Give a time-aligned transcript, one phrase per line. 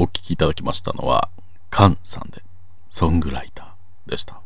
[0.00, 1.28] お聴きいただきましたのは、
[1.70, 2.40] カンさんで、
[2.88, 4.40] ソングライターでした。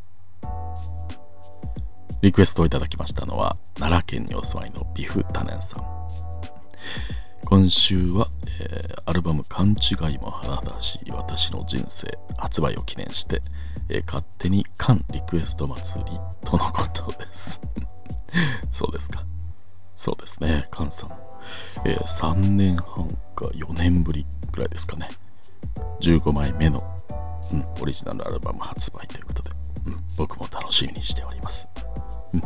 [2.23, 5.84] リクエストをいただきましたのは、奈良県にお住まいのビフタネンさん。
[7.44, 8.29] 今週は、
[8.62, 13.43] えー、アルバム「勘違いも花だし私の人生」発売を記念して、
[13.91, 17.61] えー、勝手に缶リクエスト祭りとのことです
[18.73, 19.27] そうですか
[19.95, 21.11] そうですね菅さん、
[21.84, 25.09] えー、3年半か4年ぶりぐらいですかね
[26.00, 26.82] 15枚目の、
[27.52, 29.50] うん、オリジナルアルバム発売ということで、
[29.87, 31.68] うん、僕も楽しみにしております、
[32.32, 32.41] うん、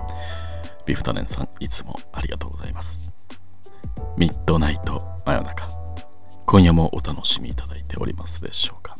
[0.86, 3.12] ビフタネンさんいつもありがとうございます。
[4.16, 5.66] ミッドナイト真夜中。
[6.46, 8.96] 今夜もお楽しみいただいておりますでしょうか。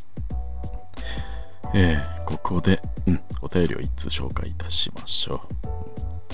[1.75, 5.43] えー、ここで、うん、お便りを1通紹介いたしましょ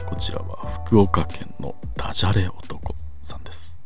[0.01, 0.05] う。
[0.05, 3.79] こちらは福岡県のダジャレ男さんです。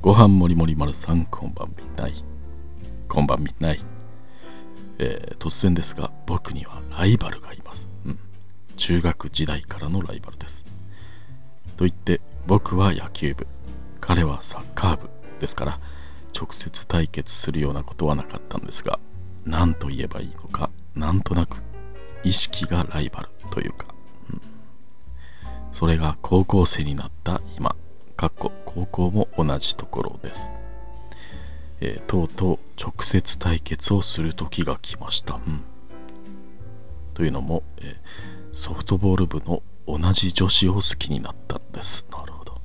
[0.00, 1.84] ご飯もりもり丸さんこんばんみ。
[2.00, 2.27] ない
[3.08, 3.80] こんばんみない、
[4.98, 8.18] えー、突然ですが僕にはライバルがいます、うん、
[8.76, 10.64] 中学時代からのライバルです。
[11.76, 13.46] と言って僕は野球部。
[14.00, 15.10] 彼はサッカー部
[15.40, 15.80] ですから
[16.34, 18.98] 直接対決するようなことはなかったんですが
[19.44, 21.58] 何と言えばいいのかなんとなく
[22.24, 23.86] 意識がライバルというか、
[24.32, 24.40] うん、
[25.72, 27.76] それが高校生になった今
[28.16, 30.50] かっこ高校も同じところです、
[31.80, 35.62] えー、とうとう直接対決をする時が来ました、うん、
[37.14, 37.94] というのも、えー、
[38.52, 42.04] ソフトボール部の同じ女子を好きになったんです。
[42.10, 42.60] なるほど。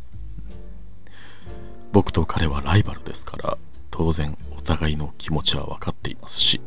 [1.92, 3.58] 僕と彼はライバルですから
[3.92, 6.60] 当然お互いの気持ちは分かっていますし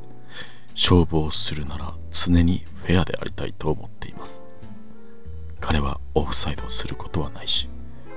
[0.74, 4.40] 勝負をするなら常にフェアでありたいと思っています。
[5.60, 7.68] 彼はオフサイドすることはないし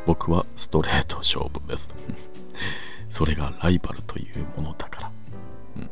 [0.05, 1.89] 僕はストレート勝負です。
[3.09, 5.11] それがライバルというものだから、
[5.77, 5.89] うん。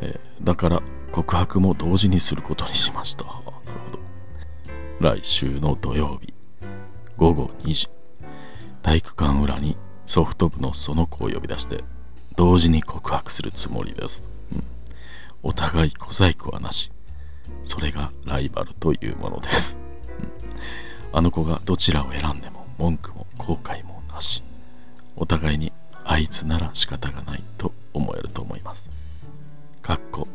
[0.00, 3.24] えー、だから告白も同時にすることにしました。
[3.24, 3.52] なるほ
[3.92, 3.98] ど。
[5.00, 6.32] 来週の土曜日
[7.16, 7.88] 午後2時。
[8.82, 11.82] 体育館裏にソフト部のその子を呼び出して
[12.36, 14.22] 同時に告白するつもりです、
[14.52, 14.62] うん、
[15.42, 16.92] お互い小細工はなし。
[17.62, 19.78] それがライバルというものです、
[20.20, 20.22] う
[21.14, 24.42] ん、あの子がどちらを選んでも文句も後悔もなし。
[25.16, 25.72] お互いに
[26.04, 28.88] あいつなら仕方がないと思えると思います。
[29.82, 30.28] かっこ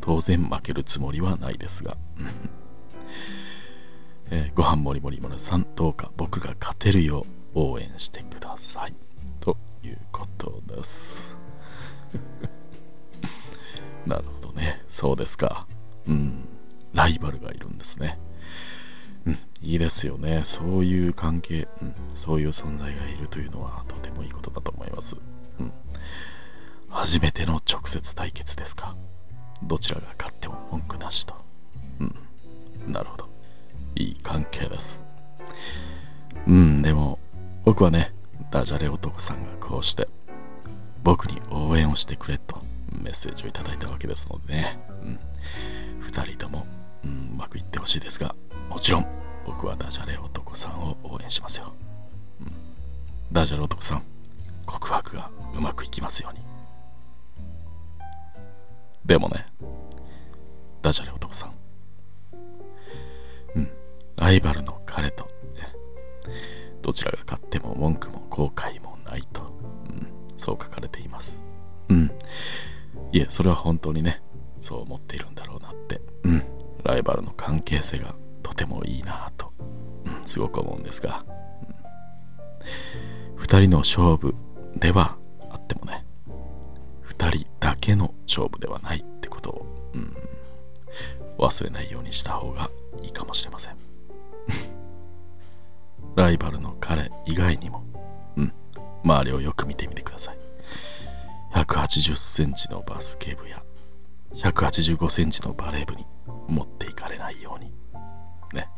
[0.00, 1.96] 当然負けるつもりはないですが。
[4.30, 8.94] えー、ご飯もりもり村さんどうか僕が勝てるよう応援してください。
[9.40, 11.36] ということです。
[14.04, 14.82] なるほどね。
[14.88, 15.66] そうですか。
[16.06, 16.48] うん。
[16.92, 18.18] ライバルがいるんですね。
[19.62, 20.42] いいですよね。
[20.44, 25.16] そういう関係、うん、そういう存在がいるというのはとてもいいことだと思います。
[25.58, 25.72] うん。
[26.88, 28.96] 初めての直接対決ですか。
[29.62, 31.34] どちらが勝っても文句なしと。
[32.00, 32.92] うん。
[32.92, 33.28] なるほど。
[33.96, 35.02] いい関係です。
[36.46, 37.18] うん、でも、
[37.64, 38.12] 僕はね、
[38.50, 40.08] ダジャレ男さんがこうして、
[41.02, 42.60] 僕に応援をしてくれと
[42.92, 45.18] メッセージをいただいたわけですのでね、うん、
[46.06, 46.66] 2人とも、
[47.04, 48.34] うん、うまくいってほしいですが、
[48.68, 49.06] もちろん、
[49.46, 51.72] 僕はダジャレ男さんを応援しますよ。
[52.40, 52.52] うん、
[53.32, 54.02] ダジャレ男さん、
[54.66, 56.44] 告白がうまくいきますように。
[59.04, 59.46] でもね、
[60.82, 61.52] ダジャレ男さん
[63.54, 63.70] うん、
[64.16, 65.28] ライバルの彼と、
[66.82, 69.42] どちらが勝っても文句も後悔もないと、
[69.88, 71.40] うん、そう書かれています。
[71.88, 72.10] うん。
[73.12, 74.22] いえ、それは本当にね、
[74.60, 76.42] そう思っているんだろうなって、うん。
[76.84, 79.35] ライバルの関係性がとてもいいなと、
[80.26, 81.24] すごく思うんですが、
[83.36, 84.34] うん、2人の勝負
[84.76, 85.16] では
[85.50, 86.04] あってもね、
[87.08, 90.16] 2人だけの勝負ではないってことを、うん、
[91.38, 92.70] 忘れないようにした方が
[93.02, 93.76] いいかもしれません。
[96.16, 97.84] ライバルの彼以外にも、
[98.36, 98.52] うん、
[99.04, 100.38] 周りをよく見てみてください。
[101.54, 103.62] 180センチのバスケ部や
[104.34, 106.06] 185センチのバレー部に
[106.48, 107.72] 持っていかれないように。
[108.52, 108.68] ね。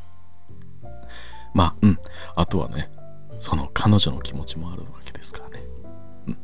[1.54, 1.98] まあ、うん。
[2.34, 2.90] あとはね、
[3.38, 5.64] その彼女の気持ちもあるわけですからね。
[6.26, 6.38] うん。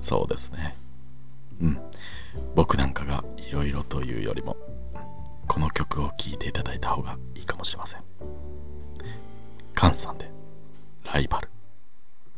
[0.00, 0.74] そうですね。
[1.60, 1.80] うん。
[2.54, 4.56] 僕なんかがいろいろというよりも、
[5.46, 8.00] この曲を聴いていただいた方がいいかもしれません。
[9.74, 10.30] カンさんで
[11.04, 11.48] ライバル